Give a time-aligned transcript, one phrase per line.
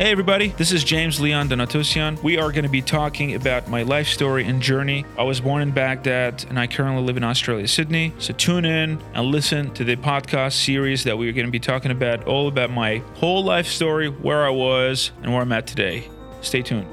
[0.00, 2.22] Hey, everybody, this is James Leon Donatosian.
[2.22, 5.04] We are going to be talking about my life story and journey.
[5.18, 8.14] I was born in Baghdad and I currently live in Australia, Sydney.
[8.18, 11.90] So tune in and listen to the podcast series that we're going to be talking
[11.90, 16.08] about, all about my whole life story, where I was, and where I'm at today.
[16.40, 16.88] Stay tuned.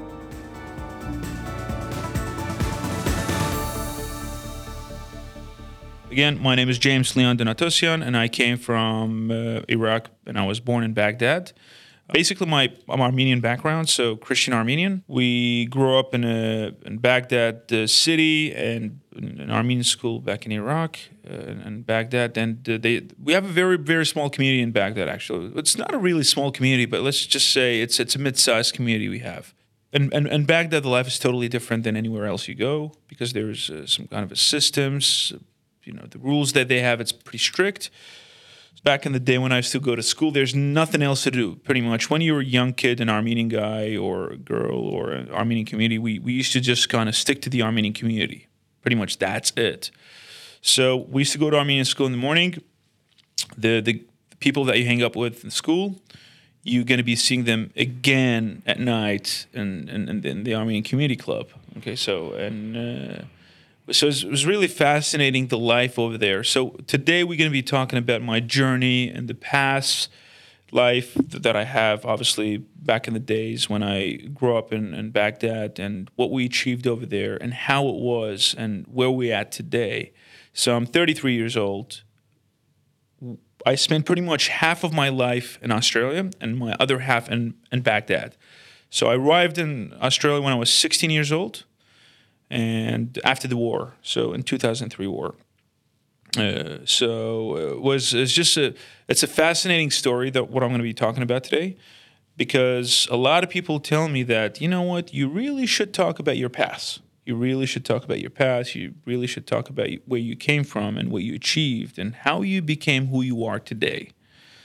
[6.10, 10.44] Again, my name is James Leon Donatosian, and I came from uh, Iraq and I
[10.44, 11.52] was born in Baghdad.
[12.12, 15.04] Basically, my I'm Armenian background, so Christian Armenian.
[15.08, 20.52] We grew up in a in Baghdad the city and an Armenian school back in
[20.52, 24.72] Iraq uh, and Baghdad, and uh, they we have a very very small community in
[24.72, 25.08] Baghdad.
[25.08, 28.74] Actually, it's not a really small community, but let's just say it's it's a mid-sized
[28.74, 29.54] community we have.
[29.90, 33.32] And, and, and Baghdad, the life is totally different than anywhere else you go because
[33.32, 35.32] there's uh, some kind of a systems,
[35.82, 37.00] you know, the rules that they have.
[37.00, 37.90] It's pretty strict
[38.84, 41.30] back in the day when I used to go to school, there's nothing else to
[41.30, 41.56] do.
[41.56, 45.10] Pretty much, when you were a young kid, an Armenian guy or a girl or
[45.10, 48.46] an Armenian community, we we used to just kind of stick to the Armenian community.
[48.82, 49.90] Pretty much, that's it.
[50.60, 52.62] So we used to go to Armenian school in the morning.
[53.56, 54.04] The the
[54.40, 55.96] people that you hang up with in school,
[56.62, 61.16] you're going to be seeing them again at night in, in, in the Armenian community
[61.16, 61.48] club.
[61.78, 62.76] Okay, so and.
[62.76, 63.24] Uh,
[63.90, 66.44] so it was really fascinating the life over there.
[66.44, 70.10] So today we're going to be talking about my journey and the past
[70.70, 75.10] life that I have, obviously back in the days when I grew up in, in
[75.10, 79.50] Baghdad and what we achieved over there and how it was and where we're at
[79.50, 80.12] today.
[80.52, 82.02] So I'm 33 years old.
[83.64, 87.54] I spent pretty much half of my life in Australia and my other half in,
[87.72, 88.36] in Baghdad.
[88.90, 91.64] So I arrived in Australia when I was 16 years old
[92.50, 95.34] and after the war, so in 2003 war.
[96.36, 98.74] Uh, so it uh, was it's just a
[99.08, 101.76] it's a fascinating story that what I'm going to be talking about today
[102.36, 105.12] because a lot of people tell me that you know what?
[105.12, 107.00] You really should talk about your past.
[107.24, 108.74] You really should talk about your past.
[108.74, 112.42] You really should talk about where you came from and what you achieved and how
[112.42, 114.12] you became who you are today.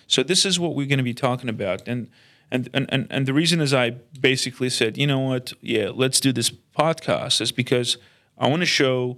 [0.08, 2.10] So this is what we're going to be talking about and
[2.52, 6.32] and, and, and the reason is I basically said, you know what, yeah, let's do
[6.32, 7.98] this podcast is because
[8.38, 9.18] I want to show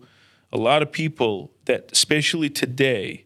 [0.53, 3.25] a lot of people that, especially today,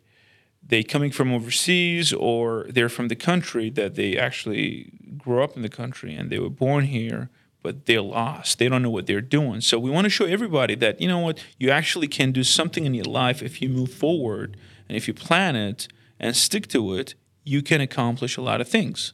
[0.70, 5.62] they coming from overseas or they're from the country that they actually grew up in
[5.62, 7.30] the country and they were born here,
[7.62, 8.60] but they're lost.
[8.60, 9.62] They don't know what they're doing.
[9.62, 12.86] So we want to show everybody that, you know what, you actually can do something
[12.86, 14.58] in your life if you move forward
[14.88, 15.88] and if you plan it
[16.20, 19.14] and stick to it, you can accomplish a lot of things.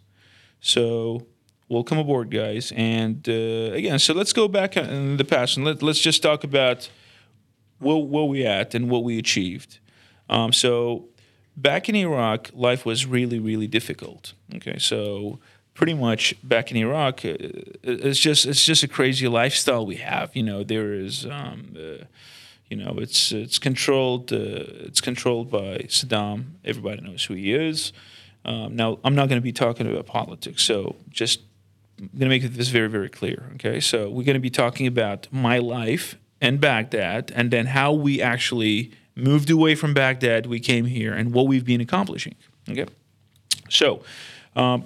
[0.65, 1.27] So
[1.69, 2.73] welcome aboard, guys.
[2.75, 6.43] And uh, again, so let's go back in the past and let, let's just talk
[6.43, 6.89] about
[7.77, 9.77] where, where we at and what we achieved.
[10.27, 11.09] Um, so
[11.55, 14.33] back in Iraq, life was really, really difficult.
[14.55, 15.37] Okay, so
[15.75, 17.37] pretty much back in Iraq, uh,
[17.83, 20.35] it's just it's just a crazy lifestyle we have.
[20.35, 21.27] You know, there is.
[21.27, 22.05] Um, uh,
[22.71, 24.33] you know, it's it's controlled.
[24.33, 26.45] Uh, it's controlled by Saddam.
[26.65, 27.93] Everybody knows who he is.
[28.45, 31.41] Um, now, I'm not going to be talking about politics, so just
[31.99, 33.51] I'm going to make this very, very clear.
[33.55, 37.91] Okay, so we're going to be talking about my life in Baghdad, and then how
[37.91, 42.35] we actually moved away from Baghdad, we came here, and what we've been accomplishing.
[42.69, 42.85] Okay,
[43.69, 44.03] so.
[44.55, 44.85] Um,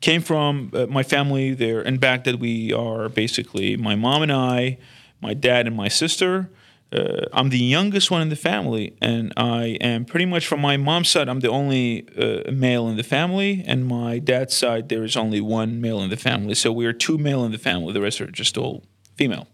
[0.00, 2.40] came from uh, my family there in Baghdad.
[2.40, 4.78] We are basically my mom and I,
[5.20, 6.48] my dad and my sister,
[6.90, 10.76] uh, I'm the youngest one in the family, and I am pretty much from my
[10.78, 11.28] mom's side.
[11.28, 15.40] I'm the only uh, male in the family, and my dad's side there is only
[15.40, 16.54] one male in the family.
[16.54, 17.92] So we are two male in the family.
[17.92, 18.84] The rest are just all
[19.16, 19.48] female.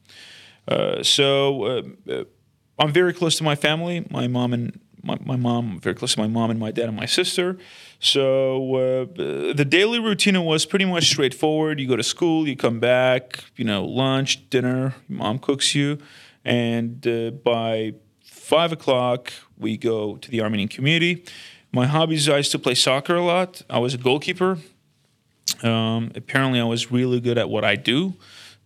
[0.69, 2.25] Uh, so uh, uh,
[2.79, 4.07] I'm very close to my family.
[4.11, 6.97] My mom and my, my mom, very close to my mom and my dad and
[6.97, 7.59] my sister.
[7.99, 11.81] So uh, the daily routine was pretty much straightforward.
[11.81, 14.95] You go to school, you come back, you know, lunch, dinner.
[15.09, 15.99] Mom cooks you
[16.45, 17.95] and uh, by
[18.25, 21.25] five o'clock, we go to the Armenian community.
[21.73, 23.63] My hobbies, I used to play soccer a lot.
[23.69, 24.59] I was a goalkeeper.
[25.63, 28.15] Um, apparently, I was really good at what I do,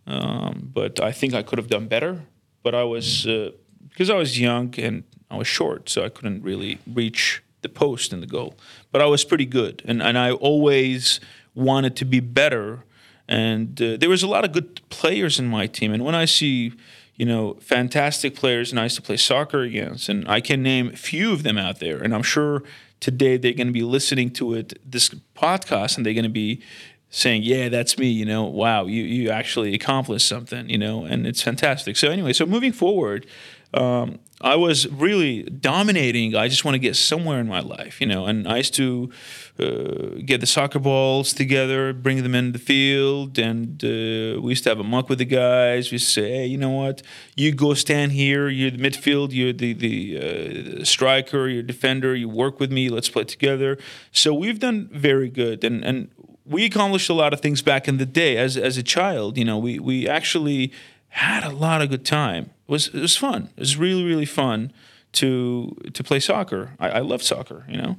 [0.07, 2.23] um, but I think I could have done better.
[2.63, 3.53] But I was, uh,
[3.89, 8.13] because I was young and I was short, so I couldn't really reach the post
[8.13, 8.55] and the goal.
[8.93, 11.21] But I was pretty good, and, and I always
[11.55, 12.85] wanted to be better.
[13.29, 15.93] And uh, there was a lot of good players in my team.
[15.93, 16.73] And when I see
[17.19, 20.09] you know, fantastic players nice to play soccer against.
[20.09, 21.99] And I can name a few of them out there.
[21.99, 22.63] And I'm sure
[23.01, 26.63] today they're going to be listening to it, this podcast, and they're going to be
[27.11, 31.27] saying, yeah, that's me, you know, wow, you, you actually accomplished something, you know, and
[31.27, 31.97] it's fantastic.
[31.97, 33.27] So anyway, so moving forward,
[33.75, 36.37] um, I was really dominating.
[36.37, 38.27] I just want to get somewhere in my life, you know.
[38.27, 39.11] And I used to
[39.59, 44.63] uh, get the soccer balls together, bring them in the field, and uh, we used
[44.65, 45.91] to have a muck with the guys.
[45.91, 47.03] We say, "Hey, you know what?
[47.37, 48.49] You go stand here.
[48.49, 49.33] You're the midfield.
[49.33, 51.49] You're the the uh, striker.
[51.49, 52.15] You're defender.
[52.15, 52.89] You work with me.
[52.91, 53.77] Let's play together."
[54.13, 56.11] So we've done very good, and and
[56.47, 59.37] we accomplished a lot of things back in the day as as a child.
[59.37, 60.73] You know, we we actually
[61.09, 62.51] had a lot of good time.
[62.69, 63.51] Was it was fun.
[63.57, 64.73] It was really really fun
[65.13, 66.77] to to play soccer.
[66.79, 67.97] I, I love soccer, you know,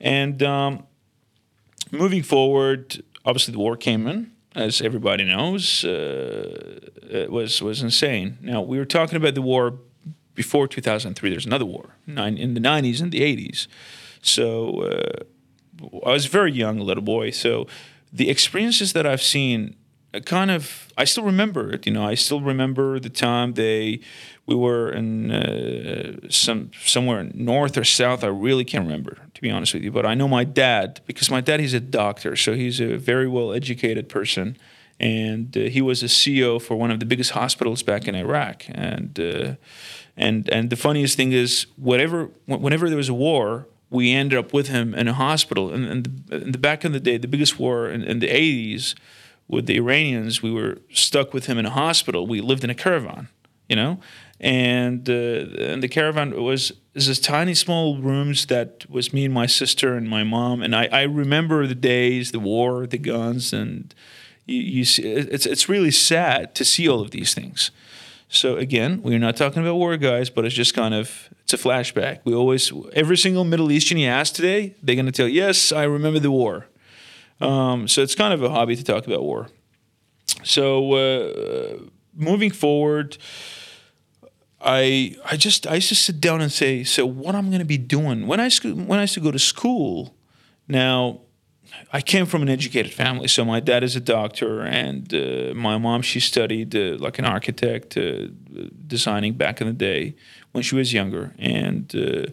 [0.00, 0.84] and um,
[1.90, 5.84] moving forward, obviously the war came in, as everybody knows.
[5.84, 8.38] Uh, it was was insane.
[8.40, 9.78] Now we were talking about the war
[10.34, 11.30] before 2003.
[11.30, 13.66] There's another war nine, in the 90s and the 80s.
[14.22, 15.24] So uh,
[16.06, 17.30] I was very young, a little boy.
[17.30, 17.66] So
[18.12, 19.76] the experiences that I've seen
[20.18, 21.86] kind of I still remember it.
[21.86, 24.00] You know, I still remember the time they
[24.46, 28.24] we were in uh, some somewhere north or south.
[28.24, 29.92] I really can't remember to be honest with you.
[29.92, 33.28] But I know my dad because my dad he's a doctor, so he's a very
[33.28, 34.56] well educated person,
[34.98, 38.64] and uh, he was a CEO for one of the biggest hospitals back in Iraq.
[38.68, 39.54] And uh,
[40.16, 43.66] and and the funniest thing is, whatever whenever there was a war.
[43.92, 47.00] We ended up with him in a hospital, and, the, in the back in the
[47.00, 48.94] day, the biggest war in, in the '80s,
[49.50, 52.26] with the Iranians, we were stuck with him in a hospital.
[52.26, 53.28] We lived in a caravan,
[53.68, 54.00] you know,
[54.38, 59.34] and uh, and the caravan was is this tiny small rooms that was me and
[59.34, 60.62] my sister and my mom.
[60.62, 63.94] And I, I remember the days, the war, the guns, and
[64.46, 67.70] you, you see, it's it's really sad to see all of these things.
[68.28, 71.58] So again, we're not talking about war, guys, but it's just kind of it's a
[71.58, 72.20] flashback.
[72.24, 76.20] We always every single Middle Eastern you ask today, they're to tell, yes, I remember
[76.20, 76.66] the war.
[77.40, 79.48] Um, so it's kind of a hobby to talk about war.
[80.44, 81.78] So uh,
[82.14, 83.18] moving forward,
[84.60, 87.64] I I just I used to sit down and say, so what I'm going to
[87.64, 90.14] be doing when I when I used to go to school.
[90.68, 91.22] Now,
[91.92, 95.78] I came from an educated family, so my dad is a doctor, and uh, my
[95.78, 98.28] mom she studied uh, like an architect, uh,
[98.86, 100.14] designing back in the day
[100.52, 102.26] when she was younger, and uh,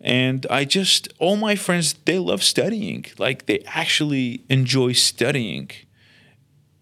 [0.00, 3.06] and I just, all my friends, they love studying.
[3.18, 5.70] Like they actually enjoy studying.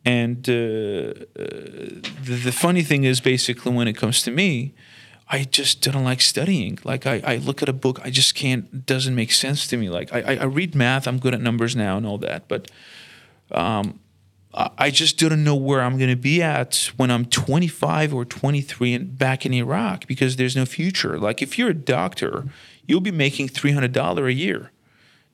[0.05, 1.15] And uh, uh,
[2.23, 4.75] the, the, funny thing is, basically, when it comes to me,
[5.31, 6.79] I just don't like studying.
[6.85, 9.89] Like I, I look at a book, I just can't, doesn't make sense to me.
[9.89, 12.49] Like I, I read math, I'm good at numbers now and all that.
[12.49, 12.71] But
[13.51, 14.01] um,
[14.53, 18.95] I just didn't know where I'm going to be at when I'm 25 or 23
[18.95, 21.19] and back in Iraq because there's no future.
[21.19, 22.45] Like if you're a doctor,
[22.87, 24.71] you'll be making $300 a year.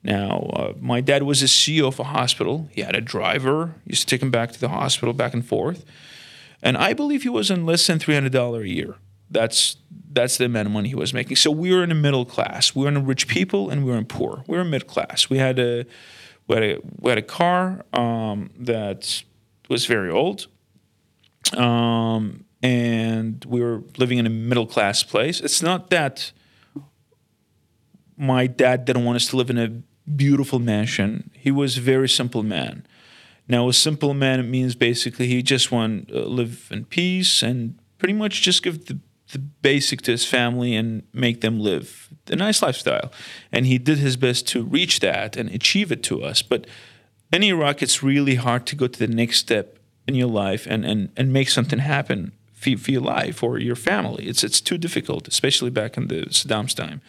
[0.03, 2.69] Now, uh, my dad was a CEO of a hospital.
[2.71, 5.85] He had a driver, used to take him back to the hospital, back and forth.
[6.63, 8.95] And I believe he was in less than $300 a year.
[9.29, 9.77] That's
[10.13, 11.37] that's the amount of money he was making.
[11.37, 12.75] So we were in the middle class.
[12.75, 14.43] We were in rich people and we were in poor.
[14.45, 15.29] We were mid class.
[15.29, 15.85] We had a
[16.47, 19.23] we had a, we had a car um, that
[19.69, 20.47] was very old.
[21.55, 25.39] Um, and we were living in a middle class place.
[25.39, 26.33] It's not that
[28.21, 29.81] my dad didn't want us to live in a
[30.15, 31.31] beautiful mansion.
[31.33, 32.85] He was a very simple man.
[33.47, 38.13] Now, a simple man means basically he just want to live in peace and pretty
[38.13, 38.99] much just give the,
[39.31, 43.11] the basic to his family and make them live a nice lifestyle.
[43.51, 46.43] And he did his best to reach that and achieve it to us.
[46.43, 46.67] But
[47.33, 50.85] in Iraq, it's really hard to go to the next step in your life and,
[50.85, 54.27] and, and make something happen for, for your life or your family.
[54.27, 57.01] It's, it's too difficult, especially back in the Saddam's time.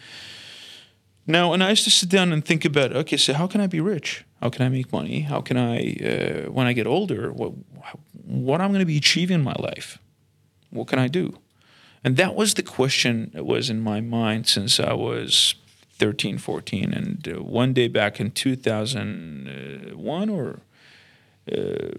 [1.25, 3.67] Now, and I used to sit down and think about, okay, so how can I
[3.67, 4.25] be rich?
[4.41, 5.21] How can I make money?
[5.21, 7.53] How can I, uh, when I get older, what,
[8.25, 9.99] what I'm going to be achieving in my life?
[10.69, 11.39] What can I do?
[12.03, 15.55] And that was the question that was in my mind since I was
[15.93, 16.93] 13, 14.
[16.93, 20.59] And uh, one day back in 2001 or,
[21.49, 21.91] uh,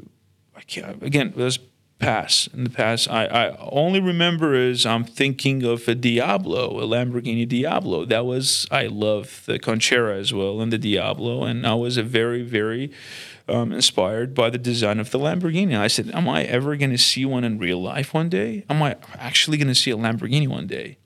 [0.55, 1.59] I can't, again, it was
[1.99, 2.49] past.
[2.49, 7.49] In the past I, I only remember is i'm thinking of a diablo a lamborghini
[7.49, 8.05] diablo.
[8.05, 12.03] That was i love the conchera as well and the diablo and i was a
[12.03, 12.91] very very
[13.47, 15.79] um, inspired by the design of the lamborghini.
[15.79, 18.65] I said am i ever going to see one in real life one day?
[18.69, 20.99] Am i actually going to see a lamborghini one day?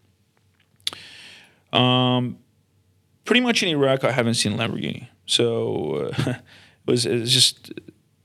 [1.72, 2.38] Um,
[3.26, 5.08] pretty much in iraq i haven't seen lamborghini.
[5.26, 6.40] So uh, it
[6.86, 7.72] was, it was just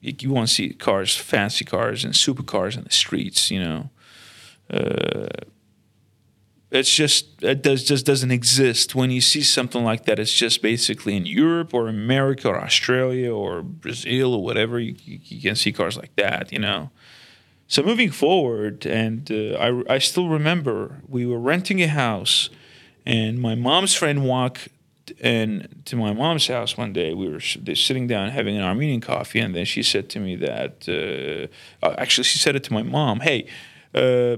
[0.03, 3.50] you, want to see cars, fancy cars, and supercars in the streets.
[3.50, 3.89] You know,
[4.69, 5.27] uh,
[6.72, 8.95] it's just it does just doesn't exist.
[8.95, 13.33] When you see something like that, it's just basically in Europe or America or Australia
[13.33, 14.79] or Brazil or whatever.
[14.79, 16.51] You, you, can see cars like that.
[16.51, 16.91] You know.
[17.67, 22.50] So moving forward, and uh, I, I still remember we were renting a house,
[23.05, 24.67] and my mom's friend walked
[25.19, 27.13] in to my mom's house one day.
[27.13, 30.88] We were sitting down having an Armenian coffee, and then she said to me that
[30.88, 33.48] uh, uh, actually she said it to my mom, "Hey."
[33.93, 34.38] Uh,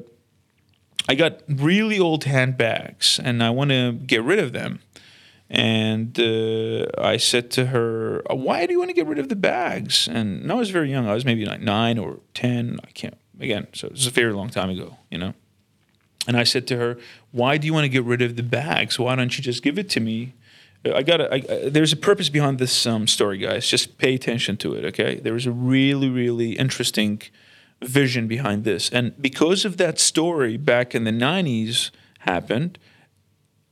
[1.07, 4.79] I got really old handbags and I want to get rid of them.
[5.49, 9.35] And uh, I said to her, Why do you want to get rid of the
[9.35, 10.07] bags?
[10.07, 11.07] And I was very young.
[11.07, 12.79] I was maybe like nine or 10.
[12.83, 15.35] I can't, again, so it's a very long time ago, you know.
[16.27, 16.97] And I said to her,
[17.31, 18.97] "Why do you want to get rid of the bags?
[18.97, 20.33] Why don't you just give it to me?"
[20.93, 21.69] I got to.
[21.69, 23.67] There's a purpose behind this um, story, guys.
[23.67, 25.15] Just pay attention to it, okay?
[25.15, 27.21] There is a really, really interesting
[27.81, 32.77] vision behind this, and because of that story back in the '90s happened,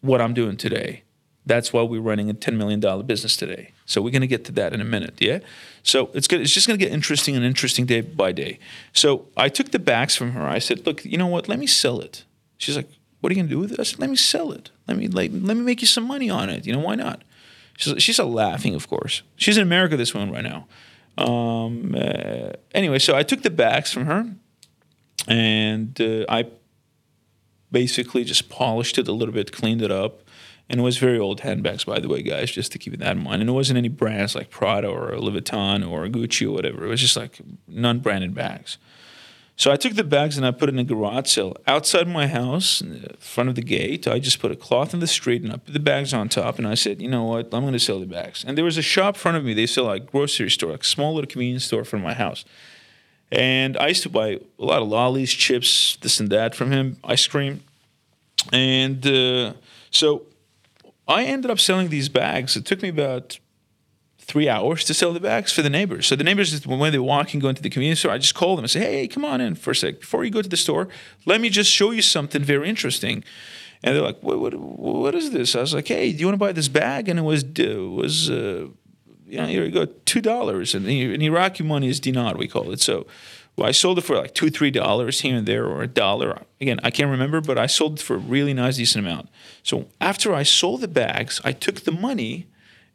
[0.01, 1.03] what I'm doing today.
[1.45, 3.73] That's why we're running a $10 million business today.
[3.85, 5.39] So we're going to get to that in a minute, yeah?
[5.83, 6.39] So it's good.
[6.39, 8.59] It's just going to get interesting and interesting day by day.
[8.93, 10.47] So I took the bags from her.
[10.47, 11.49] I said, "Look, you know what?
[11.49, 12.23] Let me sell it."
[12.57, 12.89] She's like,
[13.23, 14.69] "What are you to do with it?" I said, "Let me sell it.
[14.85, 16.67] Let me like let me make you some money on it.
[16.67, 17.23] You know why not?"
[17.77, 19.23] She's she's laughing, of course.
[19.37, 20.67] She's in America this one right now.
[21.17, 24.27] Um, uh, anyway, so I took the bags from her,
[25.27, 26.47] and uh, I
[27.71, 30.21] basically just polished it a little bit, cleaned it up,
[30.69, 33.23] and it was very old handbags, by the way, guys, just to keep that in
[33.23, 33.41] mind.
[33.41, 36.85] And it wasn't any brands like Prada or Louis Vuitton or Gucci or whatever.
[36.85, 38.77] It was just like non-branded bags.
[39.55, 42.25] So I took the bags and I put it in a garage sale outside my
[42.27, 44.07] house, in front of the gate.
[44.07, 46.57] I just put a cloth in the street and I put the bags on top.
[46.57, 47.53] And I said, you know what?
[47.53, 48.43] I'm going to sell the bags.
[48.43, 49.53] And there was a shop in front of me.
[49.53, 52.45] They sell like grocery store, like small little convenience store from my house.
[53.31, 56.97] And I used to buy a lot of lollies, chips, this and that from him,
[57.03, 57.63] ice cream.
[58.51, 59.53] And uh,
[59.91, 60.23] so
[61.07, 62.55] I ended up selling these bags.
[62.55, 63.39] It took me about
[64.33, 66.07] three hours to sell the bags for the neighbors.
[66.07, 68.55] So the neighbors, when they walk and go into the convenience store, I just call
[68.55, 69.99] them and say, "Hey, come on in for a sec.
[69.99, 70.87] Before you go to the store,
[71.27, 73.23] let me just show you something very interesting."
[73.83, 74.39] And they're like, "What?
[74.39, 77.09] What, what is this?" I was like, "Hey, do you want to buy this bag?"
[77.09, 78.31] And it was it was.
[78.31, 78.69] Uh,
[79.27, 82.71] you know, here you go, two dollars, and in Iraqi money is dinar, we call
[82.71, 82.79] it.
[82.81, 83.07] So,
[83.55, 86.43] well, I sold it for like two, three dollars here and there, or a dollar.
[86.61, 89.29] Again, I can't remember, but I sold it for a really nice, decent amount.
[89.63, 92.47] So after I sold the bags, I took the money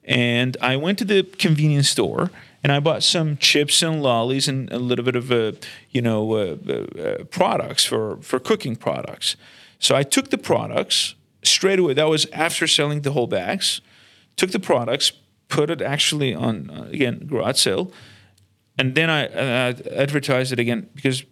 [0.09, 2.31] and I went to the convenience store
[2.63, 5.53] and I bought some chips and lollies and a little bit of uh,
[5.91, 9.37] you know uh, uh, uh, products for for cooking products.
[9.79, 11.93] So I took the products straight away.
[11.95, 13.81] That was after selling the whole bags.
[14.37, 15.13] Took the products,
[15.49, 17.93] put it actually on uh, again garage sale,
[18.79, 21.23] and then I advertised it again because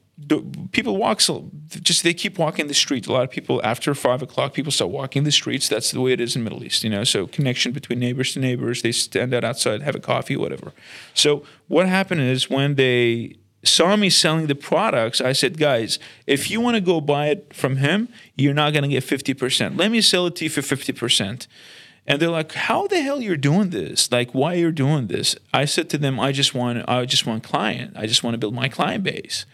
[0.73, 4.23] people walk so just they keep walking the street a lot of people after five
[4.23, 5.69] o'clock people start walking the streets.
[5.69, 7.05] That's the way it is in middle east you know?
[7.05, 8.83] So connection between neighbors to neighbors.
[8.83, 10.73] They stand out outside have a coffee whatever.
[11.13, 16.53] So what happened is when they saw me selling the products i said guys if
[16.53, 19.91] you want to go buy it from him you're not going to get 50% let
[19.91, 21.49] me sell it to you for 50%
[22.07, 24.13] and they're like how the hell you're doing this?
[24.13, 25.35] Like why you're doing this?
[25.53, 27.95] I said to them i just want i just want client.
[27.97, 29.47] I just want to build my client base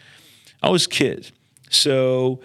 [0.63, 1.33] I was a kid.
[1.71, 2.41] So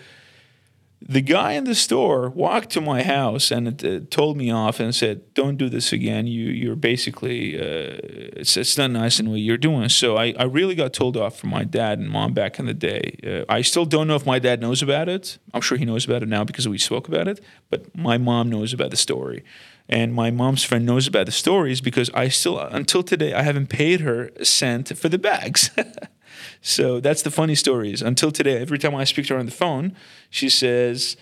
[1.02, 4.94] the guy in the store walked to my house and uh, told me off and
[4.94, 6.26] said, "Don't do this again.
[6.26, 8.00] You you're basically uh,
[8.38, 11.38] it's it's not nice in what you're doing." So I, I really got told off
[11.38, 13.18] from my dad and mom back in the day.
[13.26, 15.38] Uh, I still don't know if my dad knows about it.
[15.54, 17.44] I'm sure he knows about it now because we spoke about it.
[17.70, 19.44] But my mom knows about the story,
[19.88, 23.68] and my mom's friend knows about the stories because I still until today I haven't
[23.68, 25.70] paid her a cent for the bags.
[26.62, 28.01] So that's the funny stories.
[28.01, 29.96] Until today, every time I speak to her on the phone,
[30.29, 31.17] she says,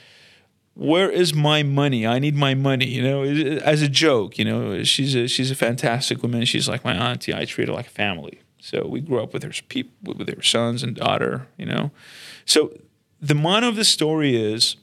[0.74, 2.06] "Where is my money?
[2.06, 4.38] I need my money." You know, as a joke.
[4.38, 6.46] You know, she's a she's a fantastic woman.
[6.46, 7.34] She's like my auntie.
[7.34, 8.40] I treat her like a family.
[8.60, 9.52] So we grew up with her
[10.04, 11.48] with her sons and daughter.
[11.58, 11.92] You know,
[12.46, 12.72] so
[13.22, 14.78] the mono of the story is.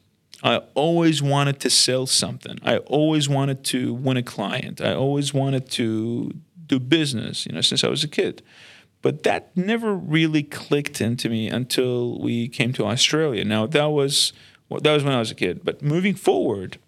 [0.44, 2.58] I always wanted to sell something.
[2.64, 4.80] I always wanted to win a client.
[4.80, 6.32] I always wanted to
[6.66, 8.42] do business, you know, since I was a kid.
[9.02, 13.44] But that never really clicked into me until we came to Australia.
[13.44, 14.32] Now that was
[14.68, 15.64] well, that was when I was a kid.
[15.64, 16.78] But moving forward,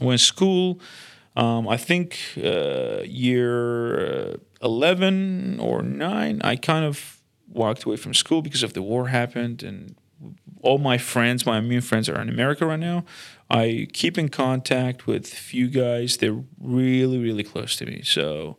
[0.00, 0.80] when school,
[1.36, 8.12] um, I think uh, year uh, eleven or nine, I kind of walked away from
[8.12, 9.94] school because of the war happened, and
[10.62, 13.04] all my friends, my immune friends, are in America right now.
[13.48, 16.16] I keep in contact with a few guys.
[16.16, 18.02] They're really, really close to me.
[18.02, 18.56] So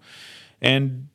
[0.61, 1.09] and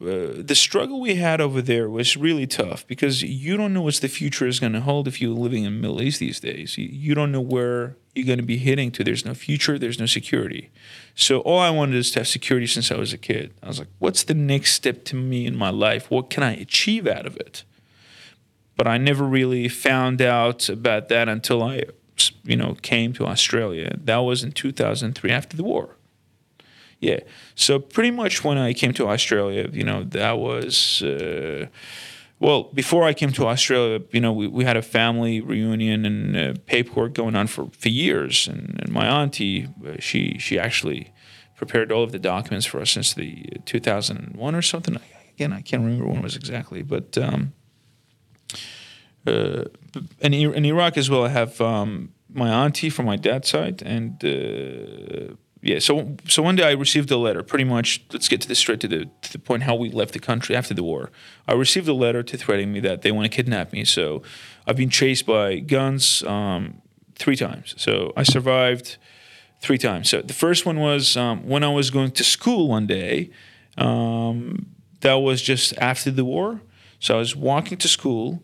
[0.00, 3.96] uh, the struggle we had over there was really tough because you don't know what
[3.96, 6.78] the future is going to hold if you're living in the Middle East these days.
[6.78, 9.04] You, you don't know where you're going to be heading to.
[9.04, 10.70] There's no future, there's no security.
[11.14, 13.52] So all I wanted is to have security since I was a kid.
[13.62, 16.10] I was like, what's the next step to me in my life?
[16.10, 17.64] What can I achieve out of it?
[18.76, 21.84] but I never really found out about that until I,
[22.42, 23.96] you know, came to Australia.
[24.02, 25.93] That was in 2003 after the war.
[27.04, 27.20] Yeah.
[27.54, 31.02] So pretty much when I came to Australia, you know, that was.
[31.02, 31.66] Uh,
[32.40, 36.36] well, before I came to Australia, you know, we, we had a family reunion and
[36.36, 38.48] uh, paperwork going on for, for years.
[38.48, 41.12] And, and my auntie, uh, she she actually
[41.56, 44.96] prepared all of the documents for us since the 2001 or something.
[45.34, 47.52] Again, I can't remember when it was exactly, but um,
[49.26, 49.64] uh,
[50.20, 54.24] in, in Iraq as well, I have um, my auntie from my dad's side, and
[54.24, 55.34] uh,
[55.64, 55.78] yeah.
[55.78, 57.42] So so one day I received a letter.
[57.42, 60.12] Pretty much, let's get to this straight to the to the point how we left
[60.12, 61.10] the country after the war.
[61.48, 63.84] I received a letter to threaten me that they want to kidnap me.
[63.84, 64.22] So
[64.66, 66.82] I've been chased by guns um,
[67.14, 67.74] three times.
[67.78, 68.98] So I survived
[69.60, 70.10] three times.
[70.10, 73.30] So the first one was um, when I was going to school one day.
[73.78, 74.66] Um,
[75.00, 76.60] that was just after the war.
[77.00, 78.42] So I was walking to school,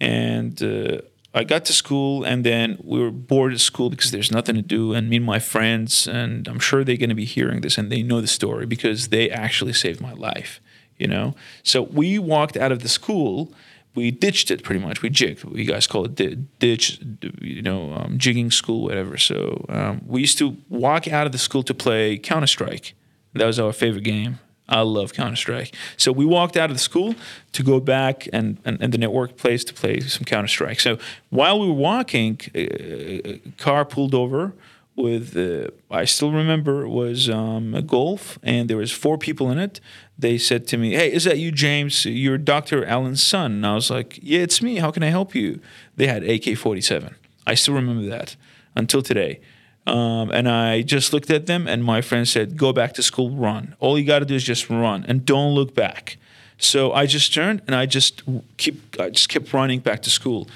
[0.00, 1.00] and uh,
[1.32, 4.62] I got to school, and then we were bored at school because there's nothing to
[4.62, 4.94] do.
[4.94, 7.90] And me and my friends, and I'm sure they're going to be hearing this, and
[7.90, 10.60] they know the story because they actually saved my life.
[10.98, 13.54] You know, so we walked out of the school.
[13.94, 15.02] We ditched it pretty much.
[15.02, 15.44] We jigged.
[15.56, 17.00] You guys call it ditch,
[17.40, 19.16] you know, um, jigging school, whatever.
[19.16, 22.94] So um, we used to walk out of the school to play Counter Strike.
[23.32, 24.40] That was our favorite game.
[24.70, 25.74] I love Counter Strike.
[25.96, 27.14] So we walked out of the school
[27.52, 30.80] to go back and, and, and the network place to play some Counter Strike.
[30.80, 30.98] So
[31.30, 34.54] while we were walking, a car pulled over
[34.96, 39.50] with uh, I still remember it was um, a Golf, and there was four people
[39.50, 39.80] in it.
[40.18, 42.04] They said to me, "Hey, is that you, James?
[42.04, 42.84] You're Dr.
[42.84, 44.76] Allen's son." And I was like, "Yeah, it's me.
[44.76, 45.60] How can I help you?"
[45.96, 47.14] They had AK-47.
[47.46, 48.36] I still remember that
[48.76, 49.40] until today.
[49.86, 53.30] Um, and I just looked at them, and my friend said, "Go back to school,
[53.30, 53.74] run.
[53.80, 56.18] All you got to do is just run, and don't look back."
[56.58, 58.22] So I just turned, and I just
[58.58, 60.48] keep, I just kept running back to school,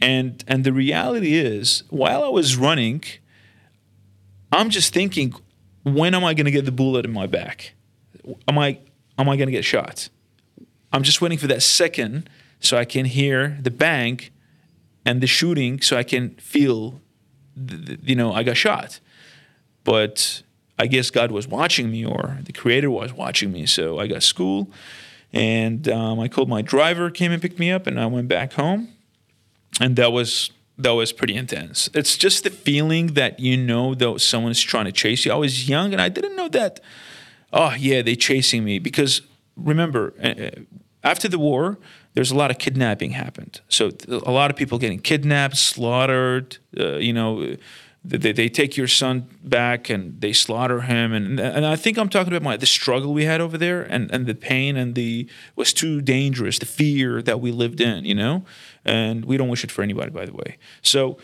[0.00, 3.02] and and the reality is, while I was running,
[4.52, 5.34] I'm just thinking,
[5.82, 7.74] when am I going to get the bullet in my back?
[8.46, 8.78] Am I
[9.18, 10.08] am I going to get shot?
[10.92, 12.30] I'm just waiting for that second
[12.60, 14.20] so I can hear the bang
[15.04, 17.00] and the shooting, so I can feel
[18.02, 19.00] you know, I got shot.
[19.84, 20.42] But
[20.78, 23.66] I guess God was watching me, or the Creator was watching me.
[23.66, 24.70] So I got school,
[25.32, 28.52] and um, I called my driver, came and picked me up, and I went back
[28.54, 28.88] home,
[29.80, 31.90] and that was that was pretty intense.
[31.92, 35.32] It's just the feeling that you know that someone's trying to chase you.
[35.32, 36.80] I was young, and I didn't know that.
[37.52, 39.22] Oh yeah, they're chasing me because
[39.56, 40.14] remember
[41.02, 41.78] after the war,
[42.14, 43.60] there's a lot of kidnapping happened.
[43.68, 46.58] So a lot of people getting kidnapped, slaughtered.
[46.78, 47.56] Uh, you know,
[48.04, 51.12] they, they take your son back and they slaughter him.
[51.12, 54.10] And and I think I'm talking about my the struggle we had over there and
[54.10, 58.04] and the pain and the was too dangerous, the fear that we lived in.
[58.04, 58.44] You know,
[58.84, 60.58] and we don't wish it for anybody, by the way.
[60.82, 61.18] So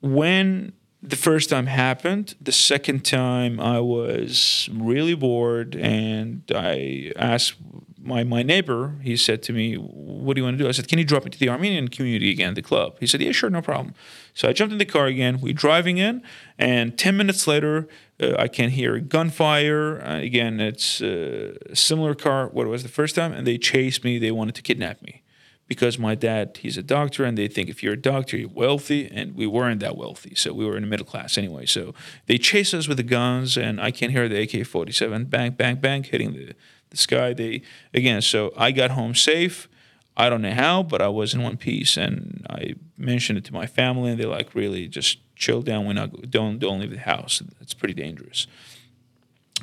[0.00, 2.34] when the first time happened.
[2.40, 7.54] The second time I was really bored and I asked
[8.02, 10.68] my, my neighbor, he said to me, What do you want to do?
[10.68, 12.96] I said, Can you drop me to the Armenian community again, the club?
[13.00, 13.94] He said, Yeah, sure, no problem.
[14.34, 15.40] So I jumped in the car again.
[15.40, 16.22] We're driving in,
[16.58, 17.88] and 10 minutes later,
[18.20, 20.00] uh, I can hear gunfire.
[20.02, 23.58] Uh, again, it's uh, a similar car, what it was the first time, and they
[23.58, 24.18] chased me.
[24.18, 25.22] They wanted to kidnap me
[25.70, 29.08] because my dad, he's a doctor, and they think if you're a doctor, you're wealthy,
[29.08, 30.34] and we weren't that wealthy.
[30.34, 31.64] So we were in the middle class anyway.
[31.64, 31.94] So
[32.26, 35.76] they chased us with the guns, and I can hear the AK 47 bang, bang,
[35.76, 36.54] bang hitting the
[36.90, 37.62] this guy, they
[37.94, 38.22] again.
[38.22, 39.68] So I got home safe.
[40.16, 43.54] I don't know how, but I was in one piece, and I mentioned it to
[43.54, 45.86] my family, and they're like, "Really, just chill down.
[45.86, 47.42] When I don't don't leave the house.
[47.60, 48.46] It's pretty dangerous."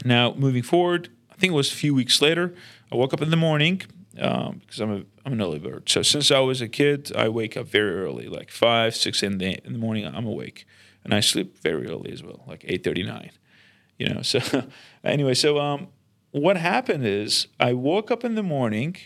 [0.05, 2.53] Now, moving forward, I think it was a few weeks later.
[2.91, 3.81] I woke up in the morning
[4.19, 5.89] um, because I'm a I'm an early bird.
[5.89, 9.37] So since I was a kid, I wake up very early, like five, six in
[9.37, 10.05] the in the morning.
[10.05, 10.65] I'm awake,
[11.03, 13.31] and I sleep very early as well, like eight thirty nine.
[13.97, 14.21] You know.
[14.21, 14.39] So
[15.03, 15.87] anyway, so um,
[16.41, 18.97] what happened is I woke up in the morning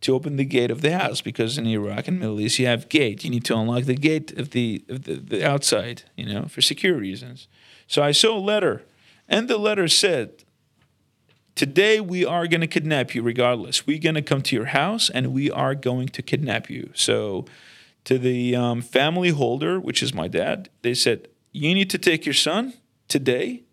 [0.00, 2.88] to open the gate of the house because in Iraq and Middle East you have
[2.88, 3.24] gate.
[3.24, 6.60] You need to unlock the gate of the of the, the outside, you know, for
[6.60, 7.48] security reasons.
[7.86, 8.84] So I saw a letter,
[9.28, 10.44] and the letter said,
[11.54, 13.86] Today we are going to kidnap you regardless.
[13.86, 16.90] We're going to come to your house and we are going to kidnap you.
[16.94, 17.44] So,
[18.04, 22.24] to the um, family holder, which is my dad, they said, You need to take
[22.24, 22.72] your son
[23.08, 23.64] today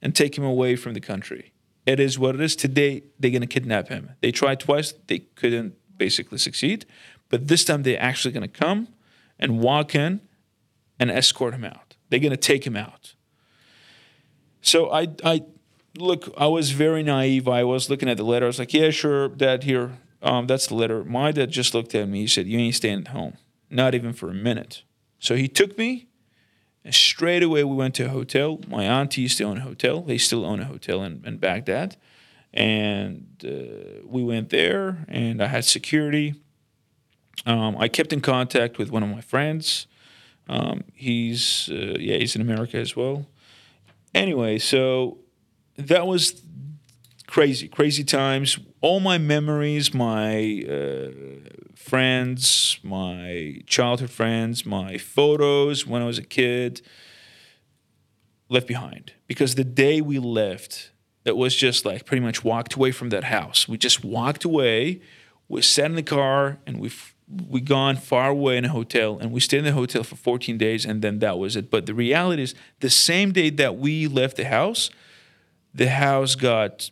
[0.00, 1.52] and take him away from the country
[1.86, 2.56] it is what it is.
[2.56, 4.10] Today, they're going to kidnap him.
[4.20, 6.84] They tried twice, they couldn't basically succeed.
[7.28, 8.88] But this time, they're actually going to come
[9.38, 10.20] and walk in
[10.98, 11.96] and escort him out.
[12.08, 13.14] They're going to take him out.
[14.60, 15.42] So I, I
[15.96, 17.48] look, I was very naive.
[17.48, 18.46] I was looking at the letter.
[18.46, 19.98] I was like, yeah, sure, Dad, here.
[20.22, 21.04] Um, that's the letter.
[21.04, 22.22] My dad just looked at me.
[22.22, 23.34] He said, "You ain't staying at home,
[23.70, 24.82] not even for a minute."
[25.18, 26.05] So he took me,
[26.86, 28.60] and straight away we went to a hotel.
[28.68, 30.02] My auntie used to own a hotel.
[30.02, 31.96] They still own a hotel in, in Baghdad,
[32.54, 35.04] and uh, we went there.
[35.08, 36.36] And I had security.
[37.44, 39.88] Um, I kept in contact with one of my friends.
[40.48, 43.26] Um, he's uh, yeah, he's in America as well.
[44.14, 45.18] Anyway, so
[45.76, 46.40] that was
[47.36, 48.58] crazy, crazy times.
[48.80, 51.10] All my memories, my uh,
[51.74, 56.80] friends, my childhood friends, my photos when I was a kid,
[58.48, 59.12] left behind.
[59.26, 60.92] Because the day we left,
[61.26, 63.68] it was just like pretty much walked away from that house.
[63.68, 65.02] We just walked away.
[65.46, 66.90] We sat in the car and we
[67.50, 70.56] we gone far away in a hotel and we stayed in the hotel for 14
[70.56, 71.70] days and then that was it.
[71.70, 74.88] But the reality is the same day that we left the house,
[75.74, 76.88] the house got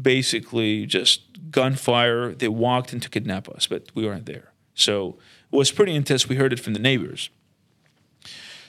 [0.00, 2.34] basically just gunfire.
[2.34, 4.52] They walked in to kidnap us, but we weren't there.
[4.74, 5.18] So
[5.50, 6.28] it was pretty intense.
[6.28, 7.30] We heard it from the neighbors.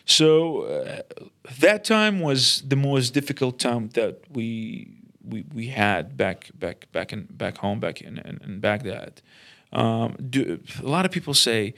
[0.05, 1.01] So uh,
[1.59, 7.13] that time was the most difficult time that we we, we had back back back
[7.13, 9.21] in back home back in in, in Baghdad.
[9.71, 11.73] Um, do, a lot of people say,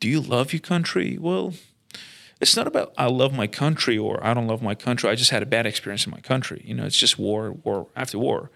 [0.00, 1.54] "Do you love your country?" Well,
[2.40, 5.08] it's not about I love my country or I don't love my country.
[5.08, 6.62] I just had a bad experience in my country.
[6.64, 8.50] You know, it's just war, war after war.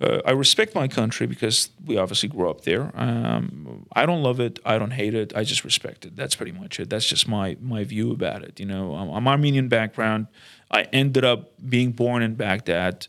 [0.00, 2.90] Uh, I respect my country because we obviously grew up there.
[2.94, 4.58] Um, I don't love it.
[4.64, 5.36] I don't hate it.
[5.36, 6.16] I just respect it.
[6.16, 6.88] That's pretty much it.
[6.88, 8.58] That's just my my view about it.
[8.58, 10.28] You know, I'm, I'm Armenian background.
[10.70, 13.08] I ended up being born in Baghdad.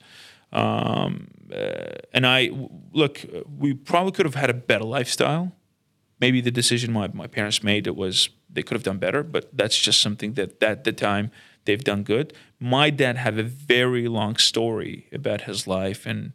[0.52, 2.52] Um, uh, and I
[2.92, 3.26] look,
[3.58, 5.54] we probably could have had a better lifestyle.
[6.20, 9.50] Maybe the decision my, my parents made it was they could have done better, but
[9.54, 11.32] that's just something that, at the time
[11.66, 12.34] they've done good.
[12.60, 16.34] My dad had a very long story about his life and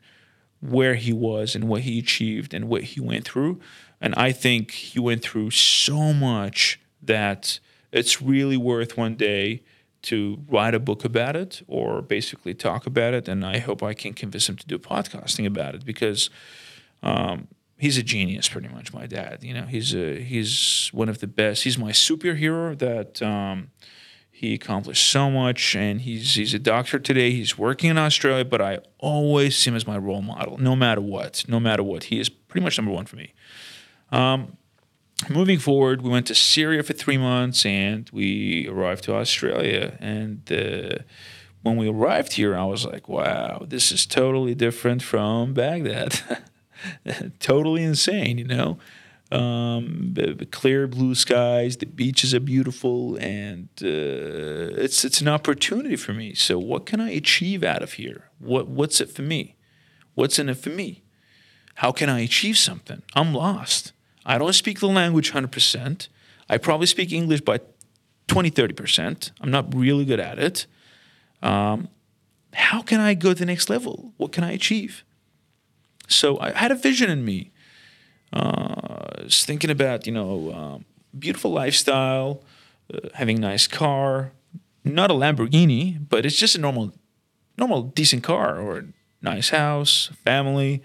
[0.69, 3.61] where he was and what he achieved and what he went through.
[4.01, 7.61] And I think he went through so much that
[7.93, 9.63] it's really worth one day
[10.03, 13.29] to write a book about it or basically talk about it.
[13.29, 16.31] And I hope I can convince him to do podcasting about it because
[17.03, 17.49] um,
[17.79, 18.93] he's a genius, pretty much.
[18.93, 21.65] My dad, you know, he's a, he's one of the best.
[21.65, 23.23] He's my superhero that.
[23.23, 23.71] Um,
[24.39, 27.31] he accomplished so much, and he's he's a doctor today.
[27.31, 31.01] He's working in Australia, but I always see him as my role model, no matter
[31.01, 31.47] what.
[31.49, 33.33] No matter what, he is pretty much number one for me.
[34.13, 34.59] Um,
[35.31, 39.97] moving forward, we went to Syria for three months and we arrived to Australia.
[40.01, 41.03] And uh,
[41.63, 46.21] when we arrived here, I was like, wow, this is totally different from Baghdad.
[47.41, 48.77] totally insane, you know?
[49.33, 50.15] Um,
[50.53, 56.35] clear blue skies, the beaches are beautiful, and uh, it's it's an opportunity for me.
[56.35, 58.31] So, what can I achieve out of here?
[58.39, 59.57] What what's it for me?
[60.15, 61.03] What's in it for me?
[61.77, 63.03] How can I achieve something?
[63.15, 63.93] I'm lost.
[64.25, 66.09] I don't speak the language 100%.
[66.49, 67.61] I probably speak English by
[68.29, 69.31] 20, 30%.
[69.41, 70.67] I'm not really good at it.
[71.43, 71.89] Um,
[72.55, 74.15] how can I go to the next level?
[74.17, 75.05] What can I achieve?
[76.09, 77.53] So I had a vision in me.
[78.33, 80.85] Uh, Was thinking about, you know, um,
[81.19, 82.43] beautiful lifestyle,
[82.93, 84.33] uh, having a nice car,
[84.85, 86.93] not a Lamborghini, but it's just a normal,
[87.59, 88.85] normal, decent car or
[89.23, 90.83] nice house, family,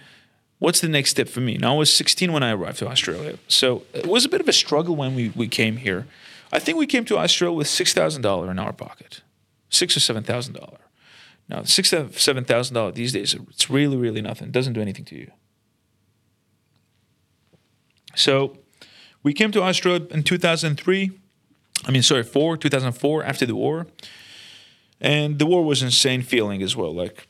[0.61, 1.57] what's the next step for me?
[1.57, 3.37] Now, I was 16 when I arrived to Australia.
[3.47, 6.05] So it was a bit of a struggle when we, we came here.
[6.53, 9.21] I think we came to Australia with $6,000 in our pocket,
[9.69, 10.77] six or $7,000.
[11.49, 14.49] Now, six or $7,000 these days, it's really, really nothing.
[14.49, 15.31] It doesn't do anything to you.
[18.15, 18.57] So
[19.23, 21.11] we came to Australia in 2003.
[21.85, 23.87] I mean, sorry, four, 2004, after the war.
[24.99, 26.93] And the war was insane feeling as well.
[26.93, 27.27] Like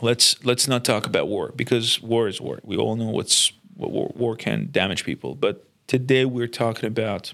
[0.00, 2.58] let's let's not talk about war because war is war.
[2.64, 5.34] We all know what's what war, war can damage people.
[5.34, 7.32] But today we're talking about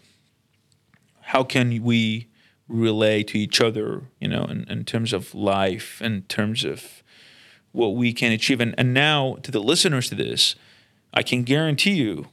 [1.22, 2.28] how can we
[2.68, 7.02] relate to each other, you know, in, in terms of life, in terms of
[7.72, 8.60] what we can achieve.
[8.60, 10.54] And, and now to the listeners to this,
[11.14, 12.26] I can guarantee you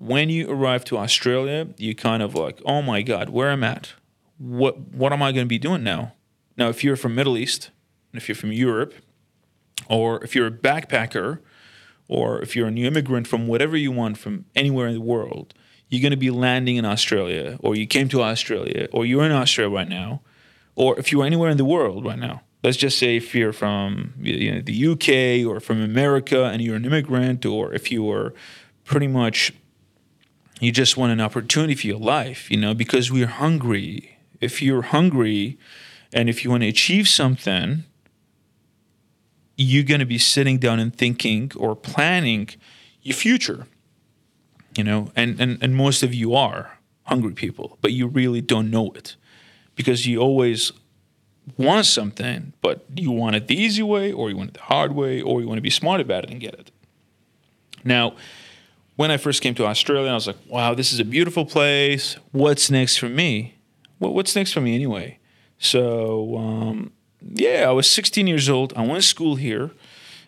[0.00, 3.64] when you arrive to Australia, you kind of like, oh my God, where am I'm
[3.64, 3.92] at.
[4.38, 6.14] What what am I going to be doing now?
[6.56, 7.70] Now, if you're from Middle East,
[8.14, 8.94] if you're from Europe,
[9.88, 11.40] or if you're a backpacker,
[12.08, 15.52] or if you're a new immigrant from whatever you want from anywhere in the world,
[15.90, 19.32] you're going to be landing in Australia, or you came to Australia, or you're in
[19.32, 20.22] Australia right now,
[20.76, 22.40] or if you're anywhere in the world right now.
[22.64, 26.76] Let's just say if you're from you know, the UK or from America and you're
[26.76, 28.32] an immigrant, or if you are
[28.84, 29.52] pretty much
[30.60, 34.18] you just want an opportunity for your life, you know, because we're hungry.
[34.40, 35.58] If you're hungry
[36.12, 37.84] and if you want to achieve something,
[39.56, 42.48] you're going to be sitting down and thinking or planning
[43.02, 43.66] your future.
[44.76, 48.70] you know, and, and, and most of you are hungry people, but you really don't
[48.70, 49.16] know it
[49.74, 50.72] because you always
[51.56, 54.94] want something, but you want it the easy way, or you want it the hard
[54.94, 56.70] way, or you want to be smart about it and get it.
[57.82, 58.14] Now,
[59.00, 62.16] when I first came to Australia, I was like, wow, this is a beautiful place.
[62.32, 63.54] What's next for me?
[63.96, 65.18] What's next for me anyway?
[65.56, 68.74] So, um, yeah, I was 16 years old.
[68.76, 69.70] I went to school here,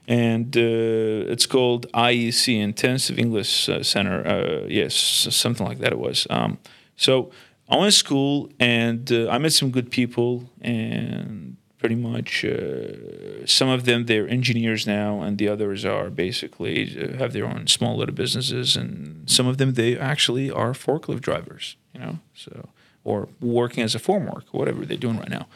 [0.08, 4.26] and uh, it's called IEC, Intensive English uh, Center.
[4.26, 6.26] Uh, yes, something like that it was.
[6.30, 6.56] Um,
[6.96, 7.30] so,
[7.68, 13.44] I went to school and uh, I met some good people, and pretty much uh,
[13.44, 17.66] some of them they're engineers now, and the others are basically uh, have their own
[17.66, 22.68] small little businesses, and some of them they actually are forklift drivers, you know, so
[23.02, 25.48] or working as a formwork, whatever they're doing right now.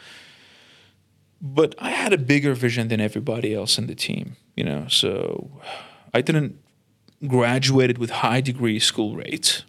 [1.41, 5.49] But I had a bigger vision than everybody else in the team, you know, so
[6.13, 6.59] I didn't
[7.25, 9.63] graduated with high degree school rates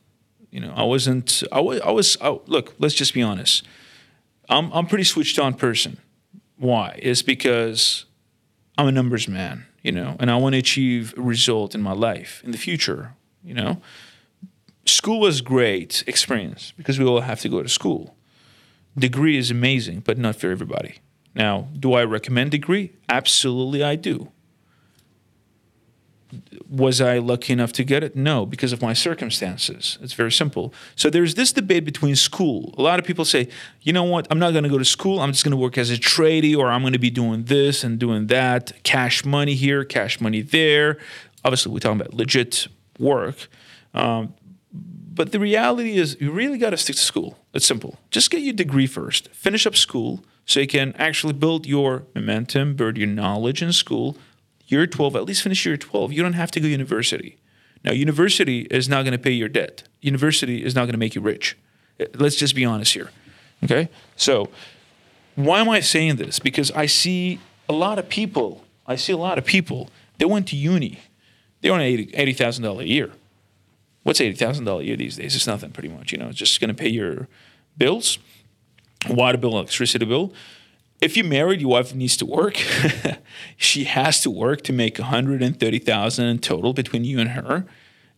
[0.51, 1.43] you know, I wasn't.
[1.53, 1.81] I was.
[1.81, 2.17] I was.
[2.47, 3.67] Look, let's just be honest.
[4.49, 4.73] I'm.
[4.73, 5.99] I'm pretty switched on person.
[6.59, 6.99] Why?
[7.03, 8.05] Is because
[8.77, 9.67] I'm a numbers man.
[9.83, 13.15] You know, and I want to achieve a result in my life in the future.
[13.45, 13.81] You know,
[14.85, 18.17] school was great experience because we all have to go to school.
[18.99, 20.97] Degree is amazing, but not for everybody.
[21.35, 22.93] Now, do I recommend degree?
[23.09, 24.33] Absolutely, I do
[26.69, 28.15] was I lucky enough to get it?
[28.15, 29.99] No, because of my circumstances.
[30.03, 30.75] It's very simple.
[30.95, 32.75] So there's this debate between school.
[32.77, 33.49] A lot of people say,
[33.83, 35.21] you know what, I'm not going to go to school.
[35.21, 37.83] I'm just going to work as a tradie or I'm going to be doing this
[37.83, 38.73] and doing that.
[38.83, 40.99] Cash money here, cash money there.
[41.45, 43.49] Obviously, we're talking about legit work.
[43.95, 44.35] Um,
[44.71, 47.39] but the reality is, you really got to stick to school.
[47.55, 47.99] It's simple.
[48.11, 52.77] Just get your degree first, finish up school so you can actually build your momentum,
[52.77, 54.17] build your knowledge in school
[54.69, 56.13] year 12, at least finish year 12.
[56.13, 57.39] You don't have to go to university.
[57.85, 59.85] Now, university is not going to pay your debt.
[60.01, 61.57] University is not going to make you rich.
[62.01, 63.11] Uh, let's just be honest here.
[63.65, 63.89] Okay?
[64.17, 64.49] So,
[65.35, 66.39] why am I saying this?
[66.39, 70.49] Because I see a lot of people, I see a lot of people, they went
[70.49, 71.01] to uni.
[71.61, 73.13] They earn $80,000 a year.
[74.03, 75.35] What's $80,000 a year these days?
[75.35, 76.13] It's nothing pretty much.
[76.13, 77.29] You know, it's just going to pay your
[77.77, 78.19] bills,
[79.09, 80.33] water bill, electricity bill
[81.01, 82.57] if you're married, your wife needs to work.
[83.57, 87.67] she has to work to make 130,000 in total between you and her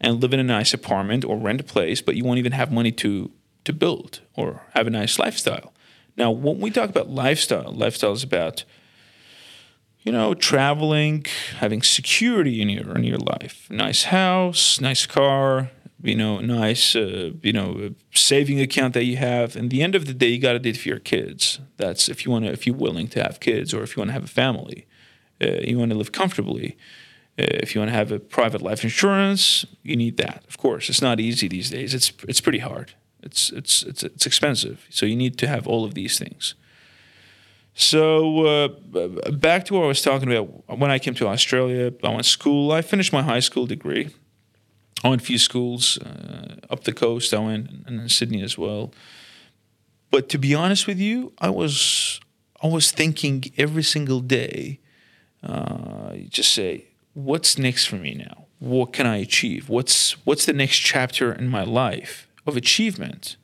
[0.00, 2.72] and live in a nice apartment or rent a place, but you won't even have
[2.72, 3.30] money to
[3.64, 5.74] to build or have a nice lifestyle.
[6.16, 8.64] Now, when we talk about lifestyle, lifestyle is about
[10.02, 11.26] you know, traveling,
[11.58, 13.68] having security in your in your life.
[13.70, 15.70] Nice house, nice car,
[16.02, 19.56] you know, nice, uh, you know, saving account that you have.
[19.56, 21.60] And the end of the day, you got to do it for your kids.
[21.76, 24.08] That's if you want to, if you're willing to have kids, or if you want
[24.10, 24.86] to have a family,
[25.42, 26.76] uh, you want to live comfortably.
[27.38, 30.44] Uh, if you want to have a private life insurance, you need that.
[30.48, 31.94] Of course, it's not easy these days.
[31.94, 32.94] It's it's pretty hard.
[33.22, 34.86] It's it's it's it's expensive.
[34.90, 36.54] So you need to have all of these things.
[37.74, 38.68] So uh,
[39.30, 40.78] back to what I was talking about.
[40.78, 42.72] When I came to Australia, I went to school.
[42.72, 44.10] I finished my high school degree.
[45.02, 47.32] I went a few schools uh, up the coast.
[47.32, 48.92] I went and in Sydney as well.
[50.10, 52.20] But to be honest with you, I was
[52.62, 54.80] I was thinking every single day.
[55.42, 56.84] Uh, just say,
[57.14, 58.46] what's next for me now?
[58.58, 59.68] What can I achieve?
[59.68, 63.36] What's what's the next chapter in my life of achievement?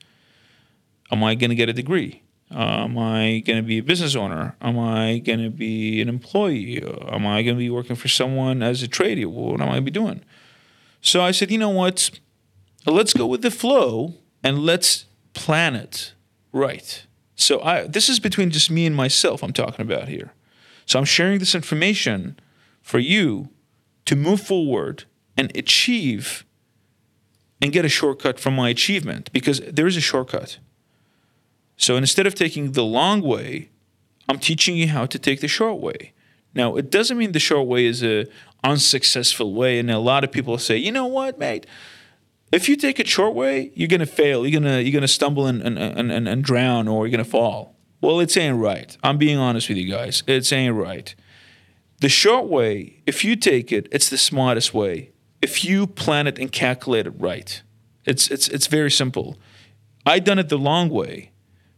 [1.11, 2.21] Am I going to get a degree?
[2.53, 4.55] Uh, am I going to be a business owner?
[4.61, 6.81] Am I going to be an employee?
[6.81, 9.27] Am I going to be working for someone as a trader?
[9.27, 10.21] What am I going to be doing?
[11.07, 12.11] So I said, you know what?
[12.85, 16.13] Let's go with the flow and let's plan it
[16.51, 17.05] right.
[17.33, 20.33] So I this is between just me and myself I'm talking about here.
[20.85, 22.37] So I'm sharing this information
[22.81, 23.49] for you
[24.03, 25.05] to move forward
[25.37, 26.45] and achieve
[27.61, 30.59] and get a shortcut from my achievement because there is a shortcut.
[31.77, 33.69] So instead of taking the long way,
[34.27, 36.11] I'm teaching you how to take the short way.
[36.57, 38.25] Now, it doesn't mean the short way is a
[38.63, 39.77] unsuccessful way.
[39.77, 41.67] And a lot of people say, you know what, mate?
[42.51, 44.45] If you take a short way, you're gonna fail.
[44.45, 47.75] You're gonna you're gonna stumble and and, and, and drown, or you're gonna fall.
[48.01, 48.97] Well, it's ain't right.
[49.03, 50.23] I'm being honest with you guys.
[50.27, 51.13] It's ain't right.
[51.99, 55.11] The short way, if you take it, it's the smartest way.
[55.41, 57.61] If you plan it and calculate it right,
[58.05, 59.37] it's it's it's very simple.
[60.05, 61.31] I done it the long way,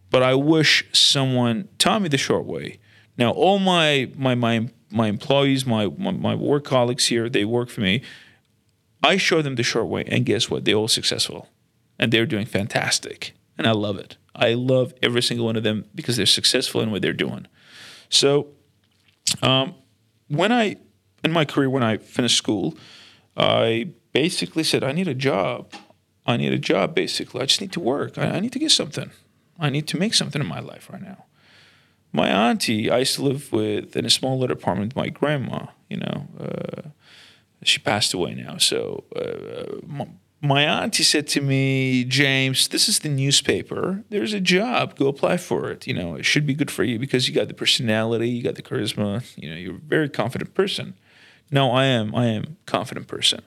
[0.09, 2.78] but I wish someone taught me the short way.
[3.19, 7.81] Now, all my my my my employees, my, my, work colleagues here, they work for
[7.81, 8.01] me.
[9.03, 10.65] I show them the short way, and guess what?
[10.65, 11.47] They're all successful,
[11.99, 14.17] and they're doing fantastic, and I love it.
[14.33, 17.45] I love every single one of them because they're successful in what they're doing.
[18.09, 18.47] So,
[19.43, 19.75] um,
[20.29, 20.77] when I
[21.23, 22.77] in my career when I finished school,
[23.35, 25.73] I basically said, I need a job.
[26.25, 27.41] I need a job, basically.
[27.41, 28.17] I just need to work.
[28.17, 29.11] I, I need to get something.
[29.59, 31.25] I need to make something in my life right now.
[32.11, 35.67] My auntie, I used to live with in a small little apartment with my grandma,
[35.89, 36.27] you know.
[36.39, 36.89] Uh,
[37.63, 38.57] she passed away now.
[38.57, 40.07] So uh, my,
[40.41, 44.03] my auntie said to me, James, this is the newspaper.
[44.09, 44.97] There's a job.
[44.97, 45.85] Go apply for it.
[45.85, 48.55] You know, it should be good for you because you got the personality, you got
[48.55, 49.23] the charisma.
[49.35, 50.95] You know, you're a very confident person.
[51.51, 52.15] No, I am.
[52.15, 53.41] I am a confident person.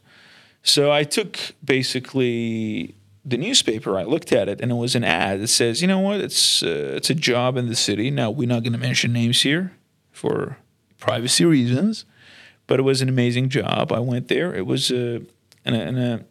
[0.62, 2.94] So I took basically
[3.24, 3.96] the newspaper.
[3.96, 6.20] I looked at it, and it was an ad that says, "You know what?
[6.20, 9.42] It's uh, it's a job in the city." Now we're not going to mention names
[9.42, 9.72] here
[10.10, 10.58] for
[10.98, 12.04] privacy reasons,
[12.66, 13.92] but it was an amazing job.
[13.92, 14.54] I went there.
[14.54, 15.22] It was a,
[15.64, 16.24] an, an, a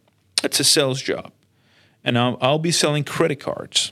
[0.43, 1.31] it's a sales job,
[2.03, 3.91] and I'll, I'll be selling credit cards,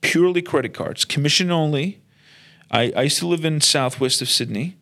[0.00, 2.00] purely credit cards, commission only.
[2.70, 4.76] I, I used to live in southwest of Sydney.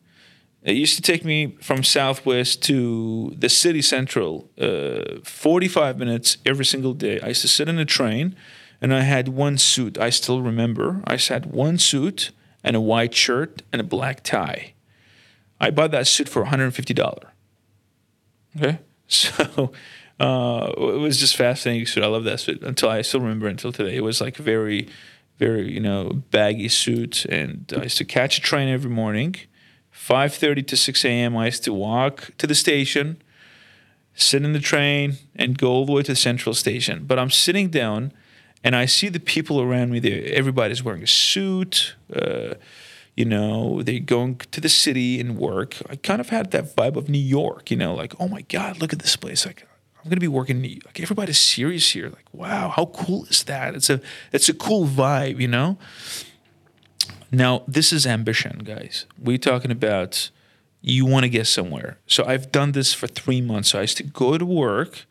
[0.63, 6.67] It used to take me from Southwest to the city central uh, 45 minutes every
[6.67, 7.19] single day.
[7.21, 8.37] I used to sit in a train
[8.81, 9.99] and I had one suit.
[9.99, 11.03] I still remember.
[11.07, 12.31] I had one suit
[12.63, 14.75] and a white shirt and a black tie.
[15.59, 17.19] I bought that suit for $150.
[18.57, 18.79] Okay?
[19.13, 19.73] So
[20.21, 22.05] uh, it was just fascinating suit.
[22.05, 23.97] I love that suit until I still remember until today.
[23.97, 24.89] It was like very,
[25.39, 27.25] very, you know, baggy suit.
[27.25, 29.35] And I used to catch a train every morning
[30.11, 31.37] 5:30 to 6 a.m.
[31.37, 33.23] I used to walk to the station,
[34.15, 37.05] sit in the train, and go all the way to the central station.
[37.07, 38.13] But I'm sitting down,
[38.65, 40.23] and I see the people around me there.
[40.27, 41.95] Everybody's wearing a suit.
[42.13, 42.55] Uh,
[43.17, 45.77] you know, they're going to the city and work.
[45.89, 47.71] I kind of had that vibe of New York.
[47.71, 49.47] You know, like oh my God, look at this place.
[49.47, 49.65] Like
[50.03, 50.61] I'm gonna be working.
[50.61, 52.09] Like everybody's serious here.
[52.09, 53.77] Like wow, how cool is that?
[53.77, 54.01] It's a
[54.33, 55.39] it's a cool vibe.
[55.39, 55.79] You know.
[57.33, 59.07] Now, this is ambition, guys.
[59.19, 60.31] We're talking about
[60.83, 61.99] you want to get somewhere.
[62.07, 63.71] So I've done this for three months.
[63.71, 65.07] So I used to go to work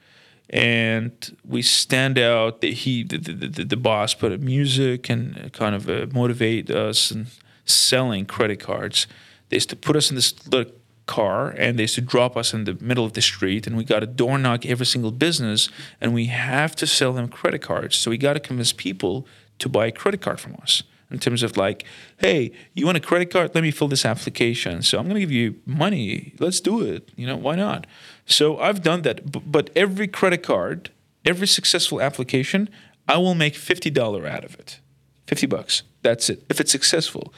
[0.49, 2.62] and we stand out.
[2.62, 7.12] The, he, the, the, the, the boss put music and kind of uh, motivate us
[7.12, 7.27] and
[7.65, 9.08] selling credit cards.
[9.49, 10.73] They used to put us in this little
[11.05, 13.84] car and they used to drop us in the middle of the street and we
[13.84, 15.69] got to door knock every single business
[16.01, 17.95] and we have to sell them credit cards.
[17.95, 19.25] So we got to convince people
[19.60, 21.85] to buy a credit card from us in terms of like,
[22.17, 23.51] hey, you want a credit card?
[23.55, 24.81] Let me fill this application.
[24.81, 26.33] So I'm going to give you money.
[26.39, 27.09] Let's do it.
[27.15, 27.87] You know, why not?
[28.25, 29.51] So I've done that.
[29.51, 30.91] But every credit card,
[31.25, 32.69] every successful application,
[33.07, 34.79] I will make $50 out of it.
[35.27, 35.83] 50 bucks.
[36.01, 36.43] That's it.
[36.49, 37.33] If it's successful.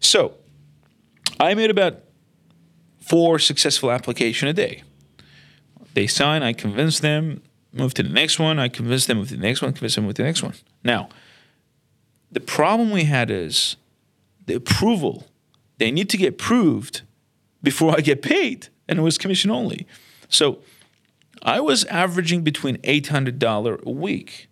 [0.00, 0.34] So
[1.40, 2.00] I made about
[3.00, 4.82] four successful application a day.
[5.94, 9.40] They sign, I convince them, move to the next one, I convince them, to the
[9.40, 10.54] next one, convince them, to the next one.
[10.84, 11.08] Now,
[12.30, 13.76] the problem we had is
[14.46, 15.26] the approval.
[15.78, 17.02] They need to get proved
[17.62, 19.86] before I get paid, and it was commission only.
[20.28, 20.58] So
[21.42, 24.48] I was averaging between $800 a week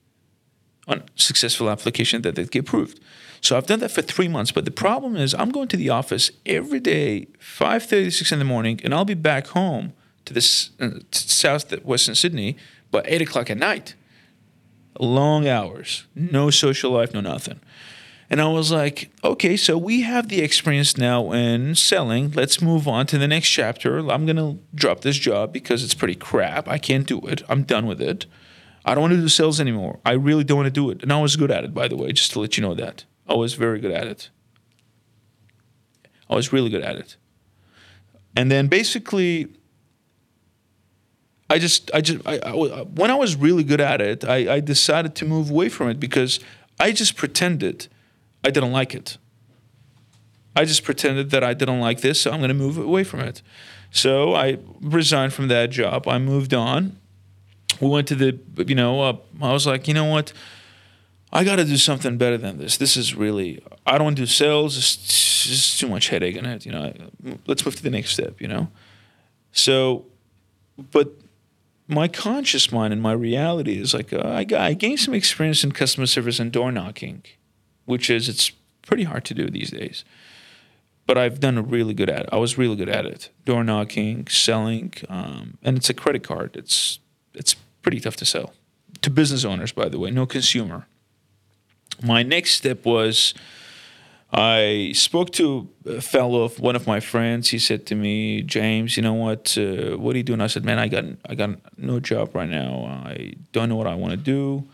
[0.86, 3.00] on successful application that they get approved.
[3.40, 4.52] So I've done that for three months.
[4.52, 8.44] But the problem is I'm going to the office every day, 5.30 6 in the
[8.44, 9.92] morning, and I'll be back home
[10.24, 12.56] to this uh, south western Sydney
[12.90, 13.94] by 8 o'clock at night
[15.00, 17.60] long hours, no social life, no nothing.
[18.34, 22.32] And I was like, okay, so we have the experience now in selling.
[22.32, 23.98] Let's move on to the next chapter.
[24.10, 26.66] I'm going to drop this job because it's pretty crap.
[26.66, 27.44] I can't do it.
[27.48, 28.26] I'm done with it.
[28.84, 30.00] I don't want to do sales anymore.
[30.04, 31.00] I really don't want to do it.
[31.00, 33.04] And I was good at it, by the way, just to let you know that.
[33.28, 34.30] I was very good at it.
[36.28, 37.16] I was really good at it.
[38.34, 39.46] And then basically,
[41.48, 44.58] I just, I just, I, I, when I was really good at it, I, I
[44.58, 46.40] decided to move away from it because
[46.80, 47.86] I just pretended
[48.44, 49.18] I didn't like it.
[50.54, 53.20] I just pretended that I didn't like this, so I'm going to move away from
[53.20, 53.42] it.
[53.90, 56.06] So I resigned from that job.
[56.06, 56.98] I moved on.
[57.80, 60.32] We went to the, you know, uh, I was like, you know what?
[61.32, 62.76] I got to do something better than this.
[62.76, 64.76] This is really, I don't do sales.
[64.76, 66.64] It's just too much headache in it.
[66.64, 66.92] You know,
[67.46, 68.68] let's move to the next step, you know?
[69.50, 70.06] So,
[70.92, 71.12] but
[71.88, 75.72] my conscious mind and my reality is like uh, I, I gained some experience in
[75.72, 77.24] customer service and door knocking,
[77.84, 78.50] which is it's
[78.82, 80.04] pretty hard to do these days.
[81.06, 82.28] But I've done a really good at it.
[82.32, 83.28] I was really good at it.
[83.44, 86.56] Door knocking, selling, um, and it's a credit card.
[86.56, 86.98] It's
[87.34, 88.52] it's pretty tough to sell
[89.04, 90.86] to business owners, by the way, no consumer.
[92.02, 93.34] My next step was
[94.32, 97.50] I spoke to a fellow, one of my friends.
[97.50, 99.56] He said to me, "James, you know what?
[99.56, 102.48] Uh, what are you doing?" I said, "Man, I got I got no job right
[102.48, 102.70] now.
[103.06, 104.64] I don't know what I want to do.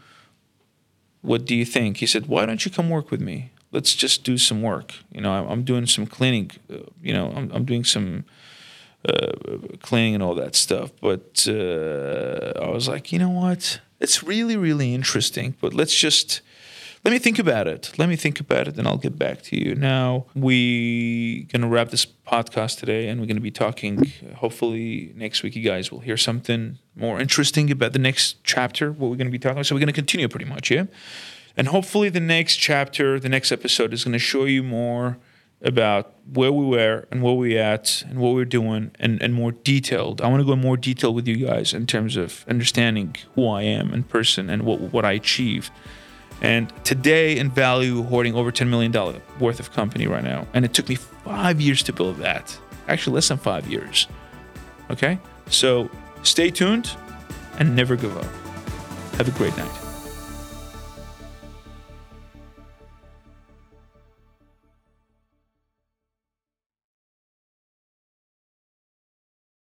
[1.22, 3.50] What do you think?" He said, "Why don't you come work with me?
[3.72, 4.94] Let's just do some work.
[5.12, 6.50] You know, I'm doing some cleaning.
[6.72, 8.24] Uh, you know, I'm, I'm doing some
[9.08, 9.32] uh,
[9.80, 10.90] cleaning and all that stuff.
[11.00, 13.80] But uh, I was like, you know what?
[14.00, 15.54] It's really, really interesting.
[15.60, 16.40] But let's just
[17.04, 17.92] let me think about it.
[17.98, 19.74] Let me think about it, and I'll get back to you.
[19.74, 24.12] Now we're gonna wrap this podcast today, and we're gonna be talking.
[24.36, 28.92] Hopefully next week, you guys will hear something more interesting about the next chapter.
[28.92, 29.66] What we're gonna be talking about.
[29.66, 30.84] So we're gonna continue pretty much, yeah.
[31.56, 35.18] And hopefully the next chapter, the next episode, is gonna show you more
[35.62, 39.52] about where we were and where we at and what we're doing and, and more
[39.52, 40.20] detailed.
[40.22, 43.46] I want to go in more detail with you guys in terms of understanding who
[43.46, 45.70] I am in person and what what I achieve.
[46.40, 48.92] And today in value, hoarding over $10 million
[49.38, 50.46] worth of company right now.
[50.54, 52.58] And it took me five years to build that.
[52.88, 54.06] Actually, less than five years.
[54.90, 55.18] Okay?
[55.48, 55.90] So
[56.22, 56.90] stay tuned
[57.58, 58.24] and never give up.
[59.16, 59.89] Have a great night.